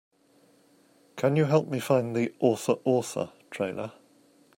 Can 1.15 1.35
you 1.35 1.45
help 1.45 1.67
me 1.67 1.79
find 1.79 2.15
the 2.15 2.33
Author! 2.39 2.77
Author! 2.85 3.31
trailer? 3.51 3.91